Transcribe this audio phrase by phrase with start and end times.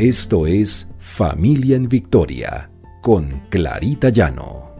[0.00, 2.70] Esto es Familia en Victoria
[3.02, 4.74] con Clarita Llano.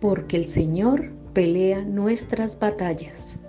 [0.00, 3.40] Porque el Señor pelea nuestras batallas.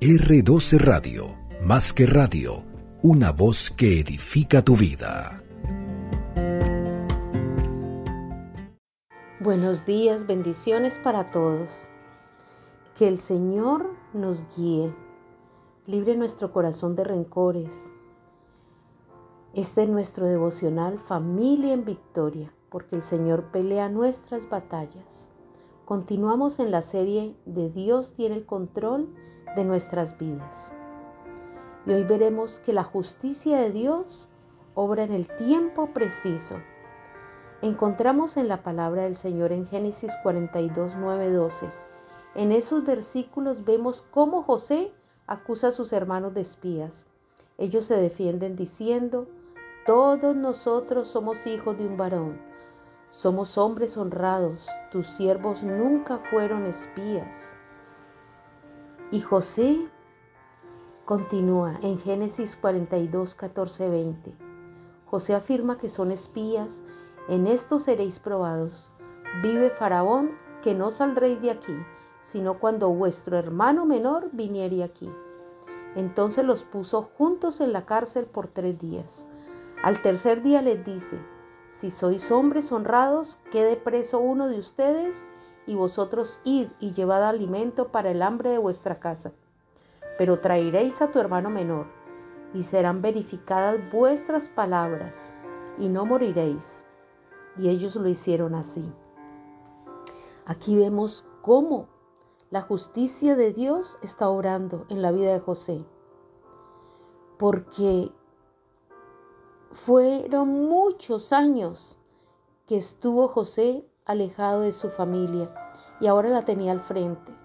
[0.00, 2.62] R12 Radio, más que radio,
[3.02, 5.42] una voz que edifica tu vida.
[9.40, 11.90] Buenos días, bendiciones para todos.
[12.96, 14.94] Que el Señor nos guíe,
[15.88, 17.92] libre nuestro corazón de rencores,
[19.56, 25.28] este es nuestro devocional Familia en Victoria, porque el Señor pelea nuestras batallas.
[25.84, 29.14] Continuamos en la serie de Dios tiene el control
[29.54, 30.72] de nuestras vidas.
[31.86, 34.28] Y hoy veremos que la justicia de Dios
[34.74, 36.56] obra en el tiempo preciso.
[37.62, 41.70] Encontramos en la palabra del Señor en Génesis 42, 9, 12.
[42.34, 44.92] En esos versículos vemos cómo José
[45.28, 47.06] acusa a sus hermanos de espías.
[47.56, 49.28] Ellos se defienden diciendo,
[49.86, 52.40] todos nosotros somos hijos de un varón.
[53.10, 54.66] Somos hombres honrados.
[54.90, 57.54] Tus siervos nunca fueron espías.
[59.10, 59.88] Y José
[61.04, 64.34] continúa en Génesis 42, 14, 20.
[65.04, 66.82] José afirma que son espías.
[67.28, 68.90] En esto seréis probados.
[69.42, 70.30] Vive Faraón,
[70.62, 71.76] que no saldréis de aquí,
[72.20, 75.10] sino cuando vuestro hermano menor viniere aquí.
[75.94, 79.28] Entonces los puso juntos en la cárcel por tres días.
[79.84, 81.18] Al tercer día les dice,
[81.68, 85.26] si sois hombres honrados, quede preso uno de ustedes
[85.66, 89.34] y vosotros id y llevad alimento para el hambre de vuestra casa.
[90.16, 91.88] Pero traeréis a tu hermano menor
[92.54, 95.34] y serán verificadas vuestras palabras
[95.76, 96.86] y no moriréis.
[97.58, 98.90] Y ellos lo hicieron así.
[100.46, 101.88] Aquí vemos cómo
[102.48, 105.84] la justicia de Dios está obrando en la vida de José.
[107.36, 108.10] Porque
[109.74, 111.98] fueron muchos años
[112.64, 115.52] que estuvo José alejado de su familia
[116.00, 117.36] y ahora la tenía al frente.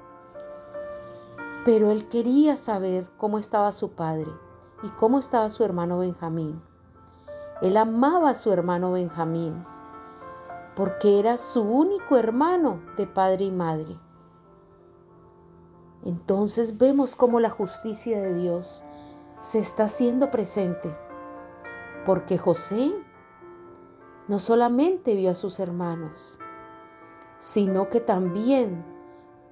[1.65, 4.29] Pero él quería saber cómo estaba su padre
[4.83, 6.61] y cómo estaba su hermano Benjamín.
[7.63, 9.65] Él amaba a su hermano Benjamín
[10.75, 13.99] porque era su único hermano de padre y madre.
[16.05, 18.83] Entonces vemos cómo la justicia de Dios
[19.41, 20.95] se está haciendo presente
[22.05, 22.93] porque José
[24.27, 26.39] no solamente vio a sus hermanos,
[27.37, 28.85] sino que también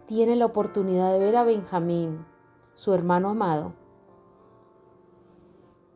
[0.05, 2.25] tiene la oportunidad de ver a Benjamín,
[2.73, 3.73] su hermano amado.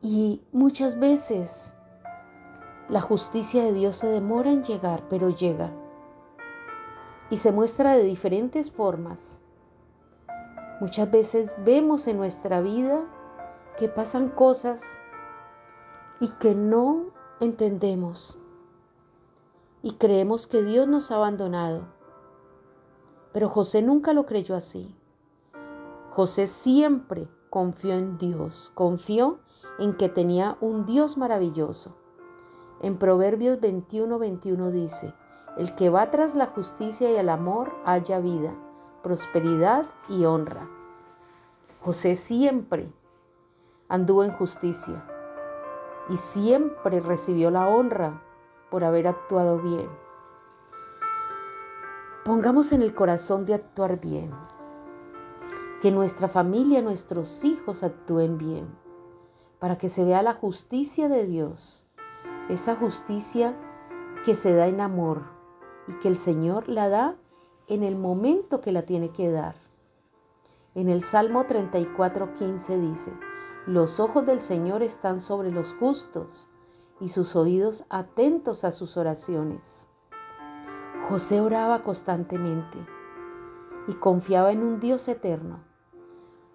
[0.01, 1.75] Y muchas veces
[2.89, 5.71] la justicia de Dios se demora en llegar, pero llega.
[7.29, 9.41] Y se muestra de diferentes formas.
[10.81, 13.05] Muchas veces vemos en nuestra vida
[13.77, 14.97] que pasan cosas
[16.21, 17.07] y que no
[17.41, 18.37] entendemos
[19.83, 21.87] y creemos que Dios nos ha abandonado.
[23.33, 24.95] Pero José nunca lo creyó así.
[26.11, 29.39] José siempre confió en Dios, confió
[29.79, 31.95] en que tenía un Dios maravilloso.
[32.81, 35.13] En Proverbios 21, 21 dice,
[35.57, 38.53] el que va tras la justicia y el amor haya vida,
[39.03, 40.69] prosperidad y honra.
[41.79, 42.91] José siempre
[43.87, 45.05] anduvo en justicia,
[46.09, 48.21] y siempre recibió la honra
[48.69, 49.89] por haber actuado bien.
[52.23, 54.31] Pongamos en el corazón de actuar bien,
[55.81, 58.67] que nuestra familia, nuestros hijos actúen bien,
[59.59, 61.87] para que se vea la justicia de Dios,
[62.49, 63.55] esa justicia
[64.23, 65.23] que se da en amor
[65.87, 67.15] y que el Señor la da
[67.67, 69.55] en el momento que la tiene que dar.
[70.75, 73.13] En el Salmo 34:15 dice,
[73.67, 76.49] los ojos del Señor están sobre los justos
[76.99, 79.87] y sus oídos atentos a sus oraciones.
[81.07, 82.77] José oraba constantemente
[83.87, 85.63] y confiaba en un Dios eterno.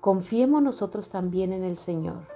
[0.01, 2.27] Confiemos nosotros también en el Señor,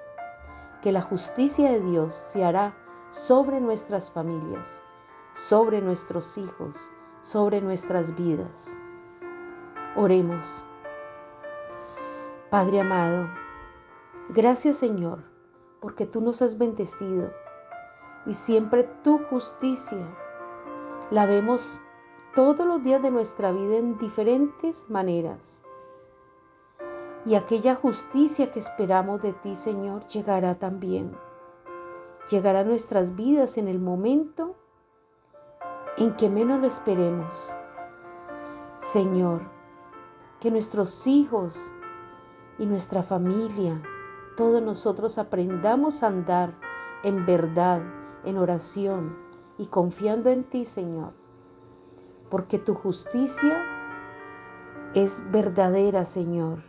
[0.83, 2.77] que la justicia de Dios se hará
[3.11, 4.83] sobre nuestras familias,
[5.35, 6.91] sobre nuestros hijos,
[7.23, 8.77] sobre nuestras vidas.
[9.97, 10.65] Oremos.
[12.51, 13.29] Padre amado,
[14.33, 15.25] Gracias Señor,
[15.81, 17.33] porque tú nos has bendecido
[18.27, 20.07] y siempre tu justicia
[21.11, 21.83] la vemos
[22.37, 25.63] todos los días de nuestra vida en diferentes maneras.
[27.27, 31.11] Y aquella justicia que esperamos de ti, Señor, llegará también.
[32.31, 34.55] Llegará a nuestras vidas en el momento
[35.97, 37.53] en que menos lo esperemos.
[38.79, 39.43] Señor,
[40.39, 41.73] que nuestros hijos
[42.61, 43.83] y nuestra familia
[44.41, 46.55] todos nosotros aprendamos a andar
[47.03, 47.83] en verdad,
[48.25, 49.15] en oración
[49.59, 51.13] y confiando en ti, Señor,
[52.31, 53.63] porque tu justicia
[54.95, 56.63] es verdadera, Señor.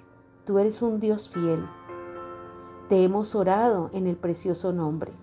[0.44, 1.66] Tú eres un Dios fiel.
[2.90, 5.14] Te hemos orado en el precioso nombre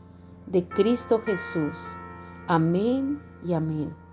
[0.47, 1.99] de Cristo Jesús.
[2.47, 4.08] Amén y amén.